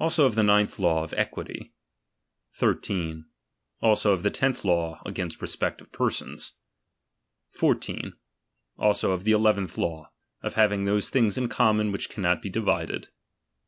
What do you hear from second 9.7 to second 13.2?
law, of having those things in common which cannot be divided.